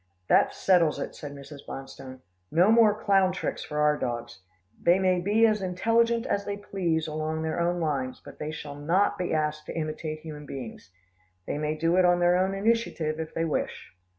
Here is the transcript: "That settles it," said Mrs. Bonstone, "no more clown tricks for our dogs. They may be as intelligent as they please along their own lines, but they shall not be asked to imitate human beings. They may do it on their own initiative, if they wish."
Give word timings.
"That 0.29 0.51
settles 0.55 0.97
it," 0.97 1.13
said 1.13 1.33
Mrs. 1.33 1.63
Bonstone, 1.67 2.21
"no 2.49 2.71
more 2.71 2.99
clown 2.99 3.31
tricks 3.31 3.63
for 3.63 3.77
our 3.79 3.99
dogs. 3.99 4.39
They 4.81 4.97
may 4.97 5.19
be 5.21 5.45
as 5.45 5.61
intelligent 5.61 6.25
as 6.25 6.43
they 6.43 6.57
please 6.57 7.05
along 7.07 7.43
their 7.43 7.59
own 7.59 7.79
lines, 7.79 8.19
but 8.19 8.39
they 8.39 8.49
shall 8.49 8.73
not 8.73 9.19
be 9.19 9.31
asked 9.31 9.67
to 9.67 9.77
imitate 9.77 10.21
human 10.21 10.47
beings. 10.47 10.89
They 11.45 11.59
may 11.59 11.75
do 11.75 11.97
it 11.97 12.03
on 12.05 12.19
their 12.19 12.35
own 12.35 12.55
initiative, 12.55 13.19
if 13.19 13.35
they 13.35 13.45
wish." 13.45 13.93